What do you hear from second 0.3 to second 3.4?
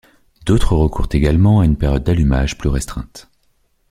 D'autres recourent également à une période d'allumage plus restreinte.